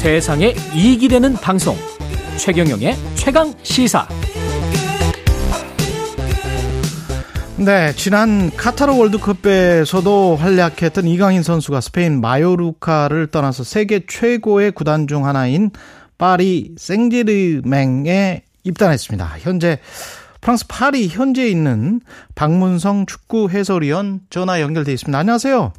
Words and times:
세상에 0.00 0.54
이익이 0.74 1.08
되는 1.08 1.34
방송 1.34 1.76
최경영의 2.38 2.96
최강 3.16 3.52
시사 3.62 4.08
네, 7.58 7.92
지난 7.92 8.50
카타르 8.56 8.96
월드컵에서도 8.96 10.36
활약했던 10.36 11.06
이강인 11.06 11.42
선수가 11.42 11.82
스페인 11.82 12.18
마요르카를 12.22 13.26
떠나서 13.26 13.62
세계 13.62 14.06
최고의 14.06 14.72
구단 14.72 15.06
중 15.06 15.26
하나인 15.26 15.70
파리 16.16 16.72
생제르맹에 16.78 18.44
입단했습니다. 18.64 19.36
현재 19.40 19.80
프랑스 20.40 20.66
파리 20.66 21.08
현지에 21.08 21.50
있는 21.50 22.00
박문성 22.36 23.04
축구 23.04 23.50
해설위원 23.50 24.20
전화 24.30 24.62
연결돼 24.62 24.94
있습니다. 24.94 25.18
안녕하세요. 25.18 25.74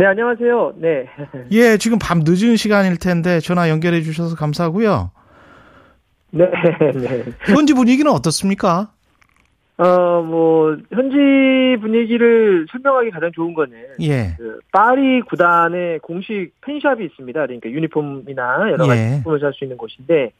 네, 0.00 0.06
안녕하세요. 0.06 0.72
네. 0.76 1.06
예, 1.52 1.76
지금 1.76 1.98
밤 2.00 2.22
늦은 2.24 2.56
시간일 2.56 2.98
텐데 2.98 3.38
전화 3.38 3.68
연결해 3.68 4.00
주셔서 4.00 4.34
감사하고요. 4.34 5.10
네, 6.30 6.46
네. 6.96 7.24
현지 7.40 7.74
분위기는 7.74 8.10
어떻습니까? 8.10 8.92
어, 9.76 10.22
뭐, 10.22 10.74
현지 10.90 11.78
분위기를 11.82 12.66
설명하기 12.70 13.10
가장 13.10 13.30
좋은 13.32 13.52
거는. 13.52 13.76
예. 14.00 14.36
그, 14.38 14.60
파리 14.72 15.20
구단의 15.20 15.98
공식 15.98 16.52
팬샵이 16.62 17.04
있습니다. 17.04 17.38
그러니까 17.38 17.68
유니폼이나 17.68 18.70
여러 18.70 18.86
가지 18.86 19.02
예. 19.02 19.16
제품을 19.16 19.38
살수 19.40 19.64
있는 19.64 19.76
곳인데, 19.76 20.32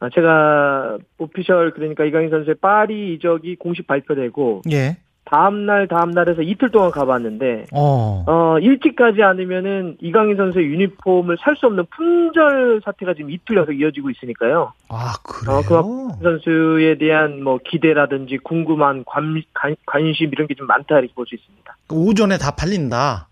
아, 0.00 0.08
제가 0.08 0.96
오피셜, 1.18 1.72
그러니까 1.72 2.06
이강인 2.06 2.30
선수의 2.30 2.54
파리 2.54 3.12
이적이 3.14 3.56
공식 3.56 3.86
발표되고, 3.86 4.62
예. 4.70 4.96
다음날, 5.30 5.88
다음날에서 5.88 6.42
이틀 6.42 6.70
동안 6.70 6.90
가봤는데, 6.90 7.66
어. 7.72 8.24
어, 8.26 8.58
일찍 8.60 8.96
가지 8.96 9.22
않으면은 9.22 9.96
이강인 10.00 10.36
선수의 10.36 10.66
유니폼을 10.66 11.36
살 11.40 11.54
수 11.56 11.66
없는 11.66 11.84
품절 11.94 12.80
사태가 12.84 13.14
지금 13.14 13.30
이틀 13.30 13.56
연속 13.56 13.72
이어지고 13.72 14.10
있으니까요. 14.10 14.72
아, 14.88 15.12
그래요? 15.22 15.58
어, 15.58 15.62
그 15.62 16.22
선수에 16.22 16.96
대한 16.98 17.42
뭐 17.42 17.58
기대라든지 17.62 18.38
궁금한 18.38 19.04
관, 19.04 19.42
관, 19.52 19.76
관심 19.86 20.30
이런 20.32 20.46
게 20.46 20.54
좀 20.54 20.66
많다 20.66 20.98
이렇게 20.98 21.12
볼 21.14 21.26
수 21.26 21.34
있습니다. 21.34 21.76
오전에 21.90 22.38
다 22.38 22.52
팔린다. 22.52 23.28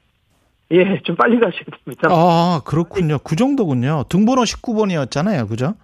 예, 0.72 1.00
좀 1.04 1.14
빨리 1.16 1.38
가셔야 1.38 1.62
됩니다. 1.84 2.08
아, 2.10 2.60
그렇군요. 2.64 3.18
그 3.22 3.36
정도군요. 3.36 4.04
등번호 4.08 4.42
19번이었잖아요. 4.42 5.48
그죠? 5.48 5.74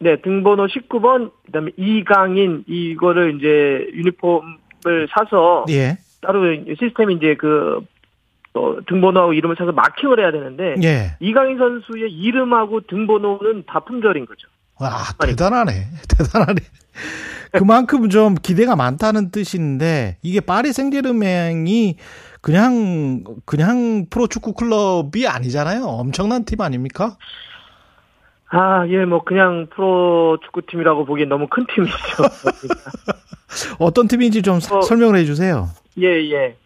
네, 0.00 0.20
등번호 0.20 0.66
19번, 0.66 1.32
그 1.46 1.52
다음에 1.52 1.72
이강인 1.76 2.64
이거를 2.68 3.36
이제 3.38 3.88
유니폼 3.94 4.58
을 4.86 5.08
사서 5.10 5.64
예. 5.70 5.98
따로 6.20 6.54
시스템이 6.78 7.14
이제 7.14 7.34
그 7.34 7.80
어, 8.54 8.76
등번호하고 8.86 9.32
이름을 9.32 9.56
사서 9.56 9.72
마킹을 9.72 10.20
해야 10.20 10.30
되는데 10.30 10.76
예. 10.82 11.16
이강인 11.20 11.58
선수의 11.58 12.12
이름하고 12.12 12.82
등번호는 12.82 13.64
다 13.66 13.80
품절인 13.80 14.26
거죠. 14.26 14.48
와, 14.80 14.90
대단하네. 15.18 15.72
대단하네. 16.16 16.60
그만큼 17.52 18.08
좀 18.10 18.34
기대가 18.34 18.76
많다는 18.76 19.30
뜻인데 19.30 20.18
이게 20.22 20.40
파리 20.40 20.72
생제르맹이 20.72 21.96
그냥 22.40 23.24
그냥 23.44 24.06
프로축구 24.10 24.54
클럽이 24.54 25.26
아니잖아요. 25.26 25.84
엄청난 25.84 26.44
팀 26.44 26.60
아닙니까? 26.60 27.16
아, 28.50 28.86
예, 28.88 29.04
뭐 29.04 29.24
그냥 29.24 29.66
프로 29.70 30.38
축구팀이라고 30.44 31.04
보기엔 31.04 31.28
너무 31.28 31.48
큰 31.48 31.66
팀이죠. 31.74 31.94
어떤 33.78 34.08
팀인지 34.08 34.42
좀 34.42 34.60
사- 34.60 34.76
어. 34.78 34.82
설명을 34.82 35.16
해주세요. 35.16 35.68
예, 36.00 36.06
예. 36.30 36.56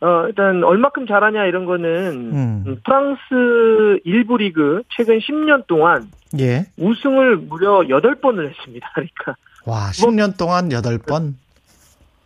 어, 0.00 0.24
일단 0.26 0.62
얼마큼 0.64 1.06
잘하냐 1.06 1.44
이런 1.46 1.64
거는 1.64 2.06
음. 2.32 2.64
음, 2.66 2.76
프랑스 2.84 4.00
일부 4.04 4.36
리그 4.36 4.82
최근 4.96 5.18
10년 5.18 5.66
동안 5.66 6.08
예. 6.38 6.66
우승을 6.76 7.36
무려 7.38 7.80
8번을 7.88 8.50
했습니다. 8.50 8.90
그러니까 8.94 9.36
와, 9.64 9.90
10년 9.92 10.36
동안 10.36 10.68
8번. 10.68 11.34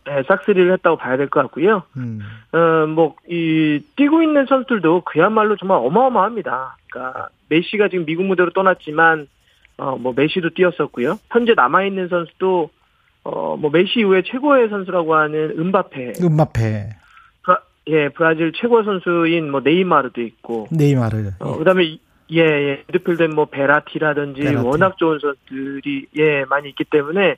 네, 0.05 0.23
싹쓸이를 0.27 0.73
했다고 0.73 0.97
봐야 0.97 1.17
될 1.17 1.29
것 1.29 1.41
같고요. 1.43 1.83
음. 1.95 2.19
어, 2.51 2.87
뭐, 2.87 3.15
이, 3.29 3.79
뛰고 3.95 4.23
있는 4.23 4.45
선수들도 4.47 5.03
그야말로 5.05 5.55
정말 5.55 5.77
어마어마합니다. 5.77 6.77
그러니까, 6.91 7.29
메시가 7.49 7.89
지금 7.89 8.05
미국 8.05 8.25
무대로 8.25 8.49
떠났지만, 8.49 9.27
어, 9.77 9.97
뭐, 9.97 10.13
메시도 10.15 10.49
뛰었었고요. 10.55 11.19
현재 11.29 11.53
남아있는 11.55 12.07
선수도, 12.07 12.71
어, 13.23 13.57
뭐, 13.57 13.69
메시 13.69 13.99
이후에 13.99 14.23
최고의 14.25 14.69
선수라고 14.69 15.15
하는 15.15 15.51
음바페. 15.59 16.13
음바페, 16.21 16.89
브라, 17.43 17.59
예, 17.87 18.09
브라질 18.09 18.51
최고 18.53 18.83
선수인 18.83 19.51
뭐, 19.51 19.61
네이마르도 19.61 20.21
있고, 20.21 20.67
네이마르. 20.71 21.31
어, 21.39 21.57
그 21.57 21.63
다음에, 21.63 21.97
예, 22.31 22.39
예, 22.41 22.83
미드필드에 22.87 23.27
뭐, 23.27 23.45
베라티라든지 23.45 24.41
베라티. 24.41 24.65
워낙 24.67 24.97
좋은 24.97 25.19
선수들이, 25.19 26.07
예, 26.17 26.45
많이 26.45 26.69
있기 26.69 26.85
때문에, 26.85 27.35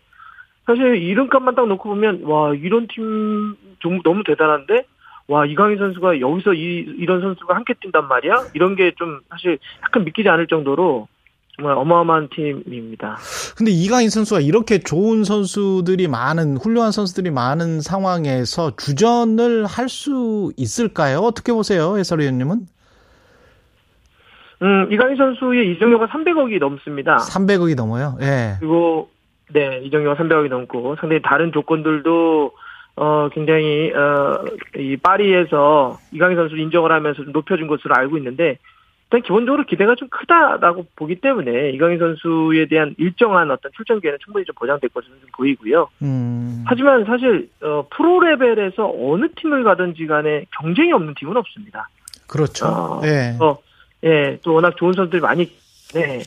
사실 0.65 0.95
이름값만 0.95 1.55
딱 1.55 1.67
놓고 1.67 1.89
보면, 1.89 2.23
와, 2.23 2.53
이런 2.53 2.87
팀 2.87 3.55
좀 3.81 3.99
너무 4.03 4.23
대단한데? 4.23 4.85
와, 5.27 5.45
이강인 5.45 5.77
선수가 5.77 6.19
여기서 6.19 6.53
이, 6.53 6.85
이런 6.99 7.21
선수가 7.21 7.55
함께 7.55 7.73
뛴단 7.79 8.07
말이야? 8.07 8.45
이런 8.53 8.75
게 8.75 8.91
좀 8.97 9.19
사실 9.29 9.57
약간 9.83 10.03
믿기지 10.03 10.29
않을 10.29 10.45
정도로 10.47 11.07
정말 11.57 11.77
어마어마한 11.77 12.29
팀입니다. 12.29 13.17
근데 13.57 13.71
이강인 13.71 14.09
선수가 14.09 14.41
이렇게 14.41 14.79
좋은 14.79 15.23
선수들이 15.23 16.07
많은 16.07 16.57
훌륭한 16.57 16.91
선수들이 16.91 17.29
많은 17.31 17.81
상황에서 17.81 18.75
주전을 18.77 19.65
할 19.65 19.89
수 19.89 20.53
있을까요? 20.55 21.17
어떻게 21.19 21.51
보세요, 21.51 21.97
해설위원님은? 21.97 22.61
음, 24.61 24.87
이강인 24.91 25.17
선수의 25.17 25.71
이정료가 25.73 26.07
300억이 26.07 26.59
넘습니다. 26.59 27.17
300억이 27.17 27.75
넘어요. 27.75 28.17
예. 28.21 28.55
그리고 28.59 29.09
네 29.51 29.81
이정료가 29.83 30.21
300억이 30.23 30.47
넘고 30.49 30.95
상당히 30.99 31.21
다른 31.21 31.51
조건들도 31.51 32.51
어 32.95 33.29
굉장히 33.33 33.91
어이 33.91 34.95
파리에서 34.97 35.97
이강인 36.13 36.37
선수 36.37 36.55
를 36.55 36.61
인정을 36.63 36.91
하면서 36.91 37.23
좀 37.23 37.33
높여준 37.33 37.67
것으로 37.67 37.93
알고 37.95 38.17
있는데 38.17 38.57
일단 39.11 39.21
기본적으로 39.23 39.65
기대가 39.65 39.93
좀 39.95 40.07
크다라고 40.07 40.85
보기 40.95 41.15
때문에 41.15 41.71
이강인 41.71 41.99
선수에 41.99 42.67
대한 42.67 42.95
일정한 42.97 43.51
어떤 43.51 43.69
출전 43.75 43.99
기회는 43.99 44.17
충분히 44.23 44.45
좀 44.45 44.55
보장될 44.55 44.89
것으로 44.89 45.13
좀 45.19 45.29
보이고요. 45.33 45.89
음. 46.01 46.63
하지만 46.65 47.03
사실 47.03 47.49
어 47.61 47.85
프로 47.91 48.21
레벨에서 48.21 48.89
어느 48.97 49.27
팀을 49.35 49.65
가든지 49.65 50.07
간에 50.07 50.45
경쟁이 50.57 50.93
없는 50.93 51.13
팀은 51.19 51.35
없습니다. 51.35 51.89
그렇죠. 52.25 52.65
어, 52.67 53.01
예. 53.03 53.35
어, 53.41 53.57
예, 54.05 54.39
또 54.41 54.53
워낙 54.53 54.77
좋은 54.77 54.93
선수들이 54.93 55.21
많이, 55.21 55.51
네. 55.93 56.23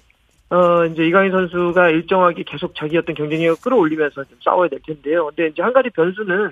어, 0.51 0.85
이제 0.85 1.07
이강인 1.07 1.33
선수가 1.33 1.89
일정하게 1.89 2.45
계속 2.47 2.75
자기 2.77 2.99
어떤 2.99 3.15
경쟁력을 3.15 3.63
끌어올리면서 3.63 4.25
좀 4.25 4.39
싸워야 4.45 4.69
될 4.69 4.81
텐데요. 4.87 5.31
근데 5.35 5.49
이제 5.49 5.63
한 5.63 5.73
가지 5.73 5.89
변수는 5.89 6.51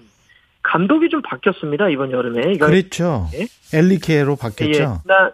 감독이 0.62 1.10
좀 1.10 1.20
바뀌었습니다, 1.20 1.90
이번 1.90 2.10
여름에. 2.12 2.56
그랬죠. 2.56 3.28
예? 3.34 3.46
엔리케로 3.76 4.32
예, 4.32 4.42
바뀌었죠. 4.42 5.00
지난, 5.02 5.30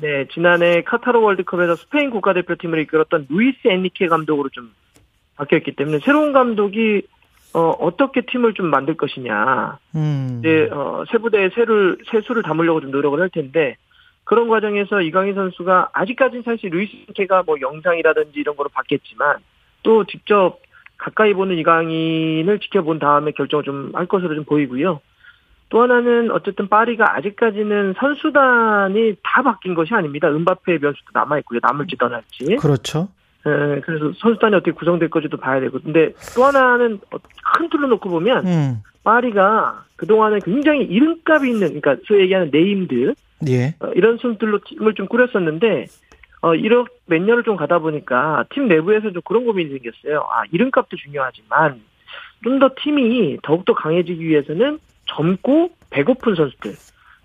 네, 0.00 0.26
지난해 0.32 0.82
카타르 0.82 1.18
월드컵에서 1.18 1.76
스페인 1.76 2.10
국가대표팀을 2.10 2.78
이끌었던 2.80 3.26
루이스 3.28 3.68
엔리케 3.68 4.08
감독으로 4.08 4.48
좀 4.50 4.72
바뀌었기 5.36 5.72
때문에 5.76 5.98
새로운 6.00 6.32
감독이 6.32 7.02
어, 7.52 7.70
어떻게 7.80 8.20
팀을 8.22 8.54
좀 8.54 8.66
만들 8.66 8.96
것이냐. 8.96 9.78
음. 9.96 10.36
이제 10.38 10.68
어, 10.70 11.04
새 11.10 11.18
부대에 11.18 11.50
새를 11.50 11.98
새 12.10 12.21
술을 12.21 12.42
담으려고 12.42 12.80
좀 12.80 12.90
노력을 12.90 13.20
할 13.20 13.28
텐데 13.28 13.76
그런 14.24 14.48
과정에서 14.48 15.00
이강인 15.00 15.34
선수가 15.34 15.90
아직까지는 15.92 16.42
사실 16.44 16.70
루이스 16.70 16.92
엔리케가 17.14 17.42
뭐 17.44 17.56
영상이라든지 17.60 18.38
이런 18.38 18.56
거로 18.56 18.68
봤겠지만 18.68 19.38
또 19.82 20.04
직접 20.04 20.60
가까이 20.96 21.32
보는 21.32 21.58
이강인을 21.58 22.60
지켜본 22.60 22.98
다음에 22.98 23.32
결정을 23.32 23.64
좀 23.64 23.90
할 23.94 24.06
것으로 24.06 24.34
좀 24.34 24.44
보이고요. 24.44 25.00
또 25.70 25.82
하나는 25.82 26.30
어쨌든 26.32 26.68
파리가 26.68 27.16
아직까지는 27.16 27.94
선수단이 27.98 29.14
다 29.22 29.42
바뀐 29.42 29.74
것이 29.74 29.94
아닙니다. 29.94 30.28
음바페의 30.28 30.80
변수도 30.80 31.10
남아 31.14 31.38
있고요. 31.38 31.60
남을지 31.62 31.96
떠날지. 31.96 32.56
그렇죠. 32.56 33.08
에, 33.46 33.80
그래서 33.80 34.12
선수단이 34.18 34.56
어떻게 34.56 34.72
구성될 34.72 35.08
건지도 35.10 35.36
봐야 35.36 35.60
되고. 35.60 35.78
근데 35.80 36.12
또 36.34 36.44
하나는 36.44 36.98
어, 37.12 37.18
큰 37.54 37.70
틀로 37.70 37.86
놓고 37.86 38.10
보면 38.10 38.46
음. 38.46 38.82
파리가 39.04 39.84
그동안에 39.96 40.40
굉장히 40.44 40.82
이름값이 40.84 41.48
있는, 41.48 41.80
그러니까 41.80 41.96
소위 42.06 42.22
얘기하는 42.22 42.50
named, 42.52 43.14
예. 43.48 43.74
어, 43.78 43.92
이런 43.94 44.18
선수들로 44.18 44.60
팀을 44.66 44.94
좀 44.94 45.06
꾸렸었는데, 45.06 45.86
어, 46.42 46.54
이렇 46.54 46.84
몇 47.06 47.22
년을 47.22 47.44
좀 47.44 47.56
가다 47.56 47.78
보니까 47.78 48.44
팀 48.50 48.66
내부에서 48.66 49.12
좀 49.12 49.22
그런 49.24 49.44
고민이 49.44 49.70
생겼어요. 49.70 50.26
아, 50.30 50.42
이름값도 50.50 50.96
중요하지만, 50.96 51.80
좀 52.42 52.58
더 52.58 52.70
팀이 52.82 53.38
더욱더 53.42 53.74
강해지기 53.74 54.24
위해서는 54.26 54.78
젊고 55.14 55.70
배고픈 55.90 56.34
선수들, 56.34 56.74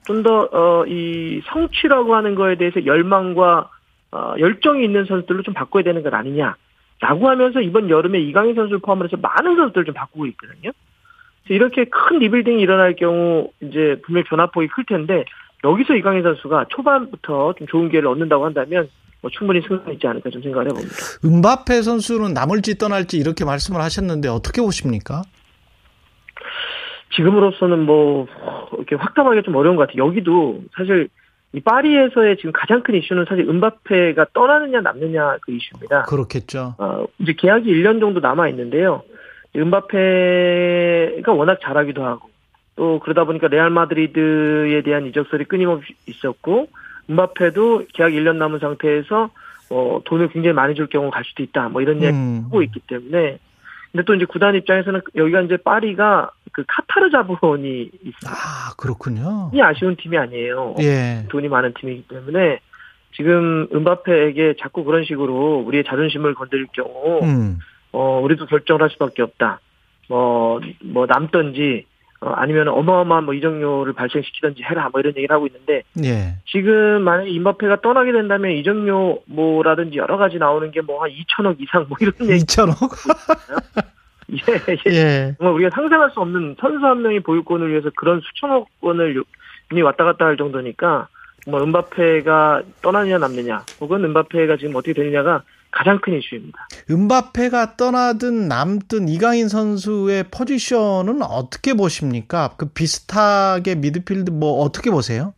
좀 0.06 0.24
더, 0.24 0.50
어, 0.52 0.86
이 0.86 1.42
성취라고 1.46 2.16
하는 2.16 2.36
거에 2.36 2.56
대해서 2.56 2.86
열망과, 2.86 3.70
어, 4.12 4.34
열정이 4.40 4.84
있는 4.84 5.06
선수들로 5.06 5.44
좀 5.44 5.54
바꿔야 5.54 5.84
되는 5.84 6.04
것 6.04 6.14
아니냐. 6.14 6.56
라고 7.02 7.30
하면서 7.30 7.60
이번 7.60 7.90
여름에 7.90 8.20
이강인 8.20 8.56
선수를 8.56 8.80
포함해서 8.80 9.18
많은 9.18 9.58
선수들을 9.58 9.86
좀 9.86 9.94
바꾸고 9.94 10.26
있거든요. 10.28 10.72
이렇게 11.50 11.86
큰 11.86 12.20
rebuilding이 12.20 12.62
일어날 12.62 12.96
경우 12.96 13.50
이제 13.62 14.00
분명히 14.04 14.24
변화폭이 14.28 14.68
클 14.70 14.86
텐데 14.86 15.26
여기서 15.64 15.96
이강인 15.96 16.24
선수가 16.24 16.68
초반부터 16.70 17.54
좀 17.58 17.68
좋은 17.68 17.90
기회를 17.90 18.08
얻는다고 18.08 18.46
한다면 18.46 18.90
뭐 19.22 19.30
충분히 19.32 19.62
승산 19.68 19.94
있지 19.94 20.08
않을까 20.08 20.30
좀 20.30 20.42
생각을 20.42 20.68
해봅니다. 20.68 20.96
은바페 21.24 21.82
선수는 21.82 22.34
남을지 22.34 22.78
떠날지 22.78 23.18
이렇게 23.18 23.46
말씀을 23.46 23.82
하셨는데 23.82 24.30
어떻게 24.30 24.62
보십니까? 24.62 25.24
지금으로서는 27.12 27.86
뭐 27.86 28.28
이렇게 28.74 28.96
확답하기 28.96 29.44
좀 29.44 29.56
어려운 29.56 29.76
것 29.76 29.88
같아요. 29.88 30.06
여기도 30.06 30.62
사실 30.76 31.10
이 31.54 31.62
파리에서의 31.62 32.38
지금 32.38 32.52
가장 32.52 32.84
큰 32.84 32.96
이슈는 32.96 33.26
사실 33.30 33.48
은바페가 33.48 34.28
떠나느냐 34.34 34.82
남느냐 34.82 35.38
그 35.42 35.54
이슈입니다. 35.54 36.04
그렇겠죠. 36.04 36.76
어, 36.78 37.06
이제 37.20 37.34
계약이 37.34 37.72
1년 37.72 38.00
정도 38.02 38.20
남아 38.20 38.50
있는데요. 38.50 39.04
은바페가 39.56 41.32
워낙 41.32 41.60
잘하기도 41.62 42.04
하고 42.04 42.30
또 42.76 43.00
그러다 43.00 43.24
보니까 43.24 43.48
레알 43.48 43.70
마드리드에 43.70 44.82
대한 44.82 45.06
이적설이 45.06 45.46
끊임없이 45.46 45.96
있었고 46.08 46.68
은바페도 47.10 47.86
계약 47.94 48.10
1년 48.10 48.36
남은 48.36 48.60
상태에서 48.60 49.30
어, 49.70 50.02
돈을 50.04 50.30
굉장히 50.30 50.54
많이 50.54 50.76
줄 50.76 50.88
경우 50.88 51.10
갈 51.10 51.24
수도 51.24 51.42
있다. 51.42 51.70
뭐 51.70 51.82
이런 51.82 52.02
이야기 52.02 52.18
음. 52.18 52.42
하고 52.46 52.62
있기 52.64 52.82
때문에 52.82 53.40
근데 53.92 54.04
또 54.04 54.14
이제 54.14 54.26
구단 54.26 54.56
입장에서는 54.56 55.02
여기가 55.16 55.42
이제 55.42 55.56
파리가 55.56 56.32
그 56.56 56.64
카타르 56.68 57.10
자본이 57.10 57.90
있어요. 58.02 58.32
아, 58.34 58.74
그렇군요. 58.78 59.52
이 59.54 59.60
아쉬운 59.62 59.98
팀이 59.98 60.18
아니에요. 60.18 60.76
예. 60.80 61.26
돈이 61.30 61.50
많은 61.50 61.74
팀이기 61.78 62.08
때문에 62.08 62.60
지금 63.14 63.68
은바페에게 63.74 64.56
자꾸 64.62 64.86
그런 64.86 65.04
식으로 65.04 65.64
우리의 65.68 65.84
자존심을 65.86 66.34
건드릴 66.34 66.68
경우 66.72 67.20
음. 67.24 67.60
어 67.92 68.22
우리도 68.24 68.46
결정을 68.46 68.82
할 68.82 68.90
수밖에 68.90 69.22
없다. 69.22 69.60
뭐뭐 70.08 71.06
남던지 71.10 71.86
어, 72.22 72.30
아니면 72.30 72.70
어마어마한 72.70 73.26
뭐 73.26 73.34
이적료를 73.34 73.92
발생시키든지 73.94 74.64
해라 74.64 74.88
뭐 74.94 75.02
이런 75.02 75.14
얘기를 75.18 75.34
하고 75.36 75.48
있는데 75.48 75.84
예. 76.06 76.38
지금 76.48 77.02
만약에 77.02 77.30
임바페가 77.32 77.82
떠나게 77.82 78.14
된다면 78.14 78.52
이적료 78.52 79.22
뭐라든지 79.26 79.98
여러 79.98 80.16
가지 80.18 80.38
나오는 80.38 80.72
게 80.72 80.80
뭐 80.82 81.02
한 81.04 81.12
2천억 81.12 81.60
이상 81.60 81.86
뭐 81.90 81.98
이런 82.00 82.14
얘기 82.32 82.46
2천억? 82.46 82.76
예, 84.32 84.92
예. 84.92 84.96
예. 84.96 85.36
정말 85.38 85.56
우리가 85.56 85.70
상상할 85.74 86.12
수 86.12 86.20
없는 86.20 86.56
선수 86.60 86.86
한 86.86 87.02
명이 87.02 87.22
보유권을 87.22 87.70
위해서 87.70 87.90
그런 87.96 88.22
수천억 88.22 88.68
원을 88.82 89.24
이 89.74 89.82
왔다 89.82 90.04
갔다 90.04 90.26
할 90.26 90.38
정도니까 90.38 91.08
정말 91.44 91.62
은바페가 91.62 92.64
떠나느냐 92.82 93.18
남느냐 93.20 93.64
혹은 93.80 94.04
은바페가 94.04 94.58
지금 94.58 94.76
어떻게 94.76 94.94
되느냐가 94.94 95.44
가장 95.72 96.00
큰 96.00 96.18
이슈입니다. 96.18 96.68
은바페가 96.90 97.76
떠나든 97.76 98.48
남든 98.48 99.10
이강인 99.10 99.50
선수의 99.50 100.26
포지션은 100.32 101.22
어떻게 101.22 101.74
보십니까? 101.74 102.52
그 102.58 102.68
비슷하게 102.68 103.76
미드필드 103.76 104.32
뭐 104.32 104.62
어떻게 104.62 104.90
보세요? 104.90 105.34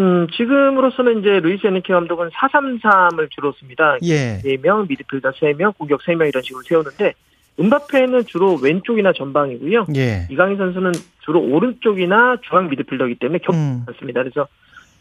음, 0.00 0.26
지금으로서는 0.34 1.20
이제 1.20 1.40
루이스 1.40 1.66
엔리케 1.66 1.92
감독은 1.92 2.30
433을 2.30 3.30
주로 3.30 3.52
씁니다. 3.52 3.96
예. 4.02 4.40
4명, 4.42 4.88
미드필더 4.88 5.32
3명, 5.32 5.76
공격 5.76 6.00
3명 6.00 6.28
이런 6.28 6.42
식으로 6.42 6.62
세우는데 6.66 7.14
음바페는 7.60 8.26
주로 8.26 8.56
왼쪽이나 8.56 9.12
전방이고요. 9.12 9.86
예. 9.96 10.26
이강인 10.30 10.56
선수는 10.56 10.92
주로 11.20 11.40
오른쪽이나 11.40 12.38
중앙 12.42 12.68
미드필더이기 12.68 13.18
때문에 13.18 13.38
겹치지 13.38 13.58
음. 13.58 13.84
않습니다. 13.88 14.22
그래서 14.22 14.48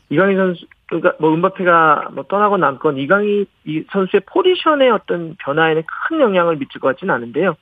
이강인 0.10 0.38
선수 0.38 0.66
그러니까 0.88 1.14
뭐 1.20 1.34
음바페가 1.34 2.10
뭐 2.14 2.24
떠나고 2.24 2.58
남건 2.58 2.98
이강인 2.98 3.46
이 3.66 3.84
선수의 3.92 4.22
포지션의 4.26 4.90
어떤 4.92 5.36
변화에는 5.40 5.84
큰 5.86 6.20
영향을 6.20 6.58
미칠 6.58 6.82
것 6.82 6.90
같지는 6.90 7.14
않은데요. 7.14 7.56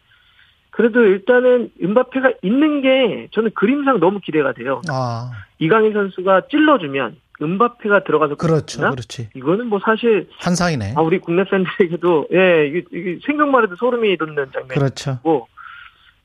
그래도 0.78 1.04
일단은 1.04 1.72
음바페가 1.82 2.34
있는 2.44 2.82
게 2.82 3.30
저는 3.32 3.50
그림상 3.56 4.00
너무 4.00 4.20
기대가 4.20 4.54
돼요. 4.54 4.84
아, 4.90 5.32
이강인 5.58 5.92
선수가 5.92 6.50
찔러주면 6.52 7.16
은바페가 7.42 8.04
들어가서 8.04 8.36
그렇죠. 8.36 8.82
골 8.82 8.92
그렇지. 8.92 9.30
이거는 9.34 9.66
뭐 9.70 9.80
사실 9.84 10.30
환상이네. 10.38 10.94
아 10.96 11.02
우리 11.02 11.18
국내 11.18 11.46
팬들에게도 11.46 12.28
예 12.32 12.68
이게, 12.68 12.84
이게 12.94 13.18
생각만 13.26 13.64
해도 13.64 13.76
소름이 13.76 14.18
돋는 14.18 14.36
장면이고 14.54 14.68
그렇죠. 14.68 15.20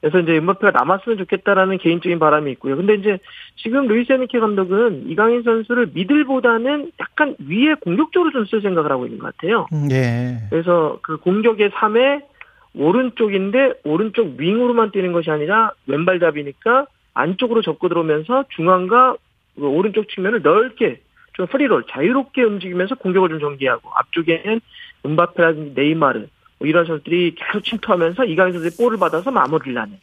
그래서 0.02 0.18
이제 0.18 0.36
은바페가 0.36 0.72
남았으면 0.72 1.16
좋겠다라는 1.16 1.78
개인적인 1.78 2.18
바람이 2.18 2.50
있고요. 2.52 2.76
근데 2.76 2.96
이제 2.96 3.18
지금 3.56 3.86
루이스 3.86 4.12
에니케 4.12 4.38
감독은 4.38 5.08
이강인 5.08 5.44
선수를 5.44 5.92
미들보다는 5.94 6.92
약간 7.00 7.36
위에 7.38 7.72
공격적으로 7.80 8.30
좀 8.32 8.44
쓸 8.44 8.60
생각을 8.60 8.90
하고 8.92 9.06
있는 9.06 9.18
것 9.18 9.34
같아요. 9.34 9.66
음, 9.72 9.88
예. 9.90 10.42
그래서 10.50 10.98
그 11.00 11.16
공격의 11.16 11.70
3에 11.70 12.31
오른쪽인데 12.74 13.80
오른쪽 13.84 14.38
윙으로만 14.38 14.92
뛰는 14.92 15.12
것이 15.12 15.30
아니라 15.30 15.72
왼발잡이니까 15.86 16.86
안쪽으로 17.14 17.62
접고 17.62 17.88
들어오면서 17.88 18.44
중앙과 18.56 19.16
그 19.56 19.66
오른쪽 19.66 20.08
측면을 20.08 20.42
넓게 20.42 21.00
좀 21.34 21.46
프리롤 21.46 21.84
자유롭게 21.90 22.42
움직이면서 22.42 22.94
공격을 22.96 23.28
좀 23.30 23.40
전개하고 23.40 23.90
앞쪽에는 23.94 24.60
은바페라든지 25.04 25.72
네이마르 25.74 26.26
뭐 26.58 26.68
이런 26.68 26.86
선수들이 26.86 27.34
계속 27.34 27.64
침투하면서 27.64 28.24
이강인 28.24 28.52
선수의 28.52 28.72
볼을 28.78 28.98
받아서 28.98 29.30
마무리를 29.30 29.76
하는 29.76 29.98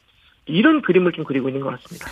이런 0.46 0.82
그림을 0.82 1.12
좀 1.14 1.24
그리고 1.24 1.48
있는 1.48 1.62
것 1.62 1.70
같습니다. 1.72 2.06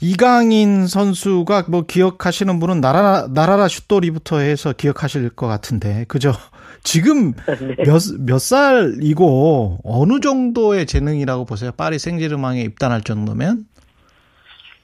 이강인 0.00 0.86
선수가 0.86 1.64
뭐 1.68 1.82
기억하시는 1.82 2.58
분은 2.60 2.80
나라 2.80 3.26
나라라 3.32 3.68
슛돌이부터 3.68 4.38
해서 4.38 4.72
기억하실 4.72 5.30
것 5.30 5.46
같은데 5.46 6.04
그죠? 6.08 6.32
지금 6.82 7.32
네. 7.32 7.76
몇몇 7.84 8.38
살이고 8.38 9.80
어느 9.84 10.20
정도의 10.20 10.86
재능이라고 10.86 11.44
보세요? 11.44 11.72
파리 11.76 11.98
생제르맹에 11.98 12.62
입단할 12.62 13.02
정도면? 13.02 13.66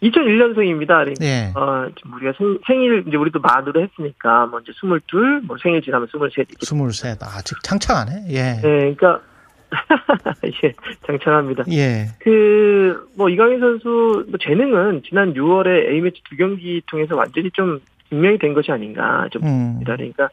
2001년생입니다. 0.02 0.88
그러니까 0.88 1.24
예. 1.24 1.52
어, 1.54 1.88
우리가 2.16 2.32
생, 2.36 2.58
생일 2.66 3.04
이제 3.06 3.16
우리도 3.16 3.38
만으로 3.38 3.82
했으니까 3.82 4.46
뭐 4.46 4.58
이제 4.60 4.72
22, 4.72 5.46
뭐 5.46 5.56
생일 5.62 5.80
지나면 5.80 6.08
23 6.08 6.28
이렇게. 6.36 6.54
23. 6.60 7.16
아직 7.20 7.62
창창하네. 7.62 8.24
예. 8.30 8.42
네, 8.54 8.60
그러니까 8.62 9.20
예, 10.64 10.72
장창합니다. 11.06 11.64
예. 11.72 12.06
그, 12.20 13.08
뭐, 13.16 13.28
이강인 13.28 13.60
선수, 13.60 14.26
뭐, 14.28 14.38
재능은 14.40 15.02
지난 15.08 15.34
6월에 15.34 15.88
A매치 15.90 16.22
두 16.24 16.36
경기 16.36 16.82
통해서 16.86 17.16
완전히 17.16 17.50
좀 17.52 17.80
증명이 18.10 18.38
된 18.38 18.54
것이 18.54 18.70
아닌가, 18.70 19.28
좀, 19.30 19.42
음. 19.44 19.80
그러니까, 19.84 20.28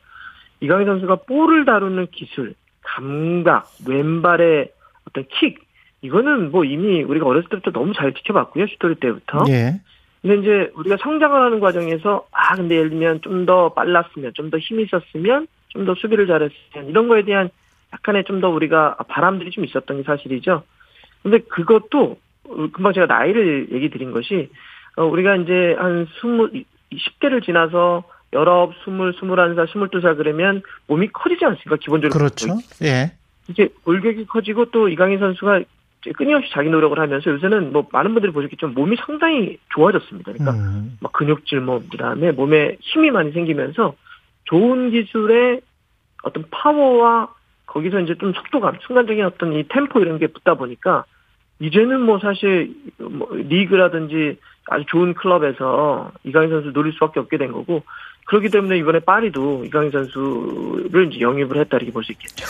이강인 0.60 0.86
선수가 0.88 1.16
볼을 1.28 1.66
다루는 1.66 2.08
기술, 2.12 2.54
감각, 2.82 3.68
왼발의 3.88 4.72
어떤 5.08 5.26
킥, 5.40 5.60
이거는 6.02 6.52
뭐 6.52 6.64
이미 6.64 7.04
우리가 7.04 7.26
어렸을 7.26 7.50
때부터 7.50 7.72
너무 7.72 7.94
잘 7.94 8.14
지켜봤고요, 8.14 8.68
슈토리 8.68 8.96
때부터. 8.96 9.44
예. 9.50 9.80
근데 10.22 10.36
이제 10.42 10.72
우리가 10.76 10.98
성장을 11.02 11.40
하는 11.42 11.60
과정에서, 11.62 12.28
아, 12.32 12.56
근데 12.56 12.76
예를 12.76 12.90
들면 12.90 13.22
좀 13.22 13.46
더 13.46 13.70
빨랐으면, 13.74 14.34
좀 14.34 14.50
더 14.50 14.58
힘이 14.58 14.84
있었으면, 14.84 15.48
좀 15.70 15.86
더 15.86 15.96
수비를 15.96 16.28
잘했으면, 16.28 16.90
이런 16.90 17.08
거에 17.08 17.24
대한 17.24 17.50
약간의 17.94 18.24
좀 18.26 18.42
더 18.42 18.50
우리가 18.50 18.96
바람들이 19.08 19.52
좀 19.52 19.66
있었던 19.66 19.98
게 19.98 20.04
사실이죠. 20.04 20.64
근데 21.24 21.40
그것도, 21.40 22.18
어, 22.46 22.68
금방 22.72 22.94
제가 22.94 23.08
나이를 23.08 23.70
얘기 23.72 23.90
드린 23.90 24.12
것이, 24.12 24.50
어, 24.96 25.06
우리가 25.06 25.36
이제 25.38 25.76
한 25.78 26.08
스물, 26.20 26.52
10대를 26.92 27.44
지나서 27.44 28.04
19, 28.32 29.12
20, 29.14 29.22
21살, 29.22 29.68
22살 29.68 30.18
그러면 30.18 30.62
몸이 30.88 31.10
커지지 31.10 31.46
않습니까? 31.46 31.78
기본적으로. 31.78 32.18
그렇죠. 32.18 32.56
예. 32.84 33.12
이제 33.50 33.70
골격이 33.84 34.26
커지고 34.28 34.66
또 34.66 34.88
이강인 34.88 35.20
선수가 35.20 35.62
끊임없이 36.16 36.50
자기 36.54 36.70
노력을 36.70 36.98
하면서 36.98 37.30
요새는 37.32 37.74
뭐 37.74 37.88
많은 37.92 38.14
분들이 38.14 38.32
보셨겠지만 38.32 38.74
몸이 38.74 38.96
상당히 39.06 39.58
좋아졌습니다. 39.74 40.32
그러니까 40.32 40.52
음. 40.54 40.98
막 41.02 41.12
근육질 41.12 41.60
뭐 41.60 41.82
그다음에 41.92 42.32
몸에 42.32 42.78
힘이 42.80 43.12
많이 43.12 43.32
생기면서 43.32 43.96
좋은 44.46 44.92
기술의 44.92 45.62
어떤 46.24 46.46
파워와 46.52 47.34
거기서 47.70 48.00
이제 48.02 48.16
좀 48.20 48.34
속도감, 48.34 48.78
순간적인 48.86 49.24
어떤 49.26 49.54
이 49.54 49.64
템포 49.70 50.00
이런 50.02 50.18
게 50.18 50.28
붙다 50.28 50.56
보니까 50.56 51.06
이제는 51.60 52.02
뭐 52.02 52.20
사실 52.20 52.74
뭐 52.98 53.28
리그라든지 53.32 54.38
아주 54.68 54.86
좋은 54.88 55.14
클럽에서 55.14 56.12
이강인 56.24 56.50
선수 56.50 56.70
노릴 56.72 56.94
수밖에 56.94 57.20
없게 57.20 57.38
된 57.38 57.52
거고 57.52 57.84
그렇기 58.28 58.50
때문에 58.50 58.78
이번에 58.78 59.00
파리도 59.00 59.66
이강인 59.66 59.92
선수를 59.92 61.12
이제 61.12 61.20
영입을 61.22 61.60
했다 61.60 61.78
이렇게 61.78 61.92
볼 61.92 62.04
수 62.04 62.12
있겠죠. 62.12 62.46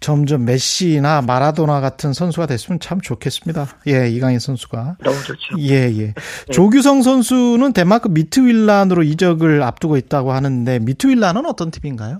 점점 0.00 0.44
메시나 0.44 1.22
마라도나 1.22 1.80
같은 1.80 2.12
선수가 2.12 2.46
됐으면 2.46 2.78
참 2.78 3.00
좋겠습니다. 3.00 3.66
예, 3.88 4.08
이강인 4.08 4.38
선수가. 4.38 4.96
너무 5.02 5.16
좋죠. 5.24 5.56
예, 5.60 5.90
예. 5.98 6.14
조규성 6.52 7.02
선수는 7.02 7.72
덴마크 7.72 8.08
미트윌란으로 8.08 9.02
이적을 9.02 9.62
앞두고 9.62 9.96
있다고 9.96 10.32
하는데 10.32 10.78
미트윌란은 10.80 11.46
어떤 11.46 11.70
팀인가요? 11.70 12.18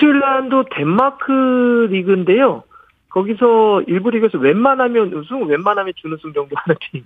미트윌란도 0.00 0.64
덴마크 0.70 1.86
리그인데요. 1.90 2.64
거기서 3.10 3.82
일부 3.88 4.10
리그에서 4.10 4.38
웬만하면 4.38 5.12
우승, 5.12 5.44
웬만하면 5.46 5.92
준우승 5.96 6.32
정도 6.32 6.54
하는 6.56 6.76
팀. 6.80 7.04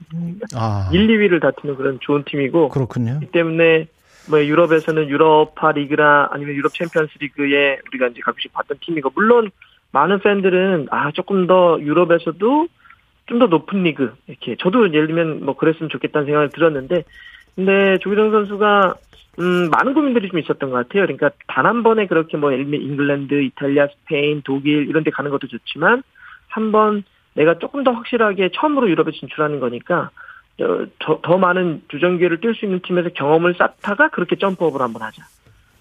아, 0.54 0.88
1, 0.92 1.06
2위를 1.08 1.40
다투는 1.40 1.76
그런 1.76 1.98
좋은 2.00 2.24
팀이고 2.24 2.68
그렇군요. 2.68 3.18
그렇기 3.18 3.26
때문에 3.32 3.88
뭐 4.28 4.42
유럽에서는 4.44 5.08
유로파 5.08 5.72
리그나 5.72 6.28
아니면 6.30 6.54
유럽 6.54 6.72
챔피언스 6.74 7.18
리그에 7.20 7.78
우리가 7.88 8.08
이제 8.08 8.20
가끔씩 8.22 8.52
봤던 8.52 8.78
팀이고 8.80 9.10
물론 9.14 9.50
많은 9.92 10.20
팬들은 10.20 10.88
아 10.90 11.10
조금 11.12 11.46
더 11.46 11.78
유럽에서도 11.80 12.68
좀 13.26 13.38
더 13.38 13.46
높은 13.46 13.82
리그 13.84 14.12
이렇게 14.26 14.54
저도 14.60 14.92
예를 14.92 15.06
들면 15.06 15.44
뭐 15.46 15.56
그랬으면 15.56 15.88
좋겠다는 15.88 16.26
생각을 16.26 16.50
들었는데 16.50 17.04
근데 17.56 17.99
조규성 17.98 18.30
선수가 18.30 18.94
음, 19.40 19.68
많은 19.70 19.94
고민들이 19.94 20.28
좀 20.28 20.38
있었던 20.38 20.70
것 20.70 20.76
같아요. 20.76 21.02
그러니까 21.06 21.30
단 21.49 21.66
한 21.66 21.82
번에 21.82 22.06
그렇게 22.06 22.37
뭐 22.37 22.52
잉글랜드, 22.52 23.34
이탈리아, 23.42 23.88
스페인, 23.88 24.42
독일 24.44 24.88
이런 24.88 25.02
데 25.04 25.11
가는 25.11 25.30
것도 25.30 25.49
좋지만 25.49 26.02
한 26.49 26.73
번 26.73 27.02
내가 27.34 27.58
조금 27.58 27.82
더 27.82 27.90
확실하게 27.92 28.50
처음으로 28.54 28.88
유럽에 28.88 29.11
진출하는 29.12 29.58
거니까 29.58 30.11
어, 30.61 30.87
더, 31.00 31.20
더 31.20 31.37
많은 31.37 31.82
주전 31.88 32.18
기회를 32.18 32.38
뛸 32.40 32.54
수 32.54 32.64
있는 32.64 32.78
팀에서 32.80 33.08
경험을 33.08 33.54
쌓다가 33.54 34.08
그렇게 34.11 34.37
점프업을 34.37 34.80
한번 34.80 35.02
하자. 35.02 35.25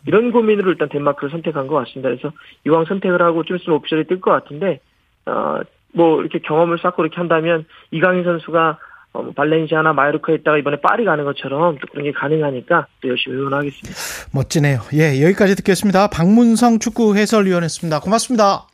이런 0.08 0.32
고민으로 0.32 0.72
일단 0.72 0.90
덴마크를 0.90 1.30
선택한 1.30 1.68
것 1.68 1.76
같습니다. 1.76 2.10
그래서 2.10 2.32
이왕 2.66 2.86
선택을 2.86 3.22
하고 3.22 3.44
좀 3.44 3.58
있으면 3.58 3.78
옵션이 3.78 4.06
뜰 4.06 4.20
것 4.20 4.32
같은데, 4.32 4.80
어, 5.28 5.60
뭐 5.94 6.22
이렇게 6.22 6.40
경험을 6.40 6.80
쌓고 6.80 7.04
이렇게 7.04 7.18
한다면 7.18 7.66
이강인 7.92 8.24
선수가 8.24 8.80
어, 9.14 9.22
뭐 9.22 9.32
발렌시아나 9.34 9.94
마요르카에 9.94 10.36
있다가 10.36 10.58
이번에 10.58 10.78
파리 10.82 11.06
가는 11.06 11.24
것처럼 11.24 11.78
또 11.80 11.88
그런 11.92 12.04
게 12.06 12.12
가능하니까 12.12 12.88
또 13.02 13.10
열심히 13.10 13.38
응원하겠습니다. 13.38 14.00
멋지네요. 14.34 14.80
예, 14.94 15.24
여기까지 15.24 15.56
듣겠습니다. 15.56 16.08
박문성 16.08 16.80
축구 16.80 17.16
해설위원이었습니다. 17.16 18.00
고맙습니다. 18.00 18.68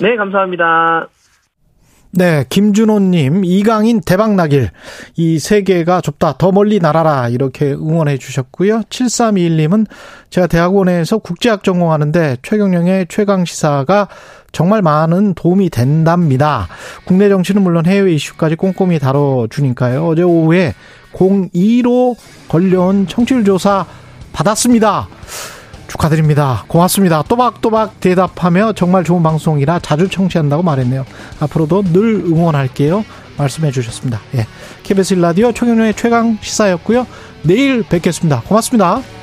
네, 0.00 0.16
감사합니다. 0.16 1.08
네, 2.14 2.44
김준호님, 2.50 3.42
이강인 3.42 4.02
대박 4.02 4.34
나길. 4.34 4.68
이 5.16 5.38
세계가 5.38 6.02
좁다. 6.02 6.36
더 6.36 6.52
멀리 6.52 6.78
날아라. 6.78 7.30
이렇게 7.30 7.72
응원해 7.72 8.18
주셨고요. 8.18 8.82
7321님은 8.90 9.86
제가 10.28 10.46
대학원에서 10.46 11.18
국제학 11.18 11.64
전공하는데 11.64 12.36
최경영의 12.42 13.06
최강시사가 13.08 14.08
정말 14.52 14.82
많은 14.82 15.32
도움이 15.32 15.70
된답니다. 15.70 16.68
국내 17.06 17.30
정치는 17.30 17.62
물론 17.62 17.86
해외 17.86 18.12
이슈까지 18.12 18.56
꼼꼼히 18.56 18.98
다뤄주니까요. 18.98 20.06
어제 20.06 20.20
오후에 20.20 20.74
02로 21.14 22.14
걸려온 22.48 23.06
청취율 23.06 23.42
조사 23.44 23.86
받았습니다. 24.34 25.08
축하드립니다. 25.92 26.64
고맙습니다. 26.68 27.22
또박또박 27.22 28.00
대답하며 28.00 28.72
정말 28.72 29.04
좋은 29.04 29.22
방송이라 29.22 29.80
자주 29.80 30.08
청취한다고 30.08 30.62
말했네요. 30.62 31.04
앞으로도 31.40 31.82
늘 31.92 32.14
응원할게요. 32.14 33.04
말씀해 33.36 33.70
주셨습니다. 33.70 34.20
예. 34.34 34.46
KBS 34.82 35.14
라디오 35.14 35.52
총영의 35.52 35.94
최강 35.94 36.38
시사였고요. 36.40 37.06
내일 37.42 37.82
뵙겠습니다. 37.82 38.42
고맙습니다. 38.46 39.21